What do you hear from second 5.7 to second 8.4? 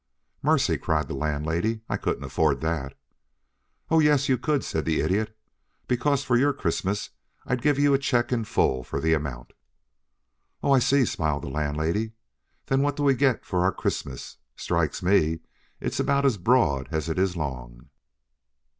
"Because for your Christmas I'd give you a check